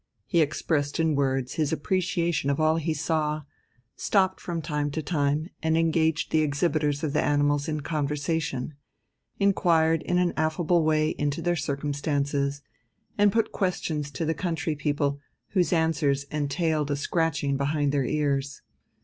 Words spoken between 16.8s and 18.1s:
a scratching behind their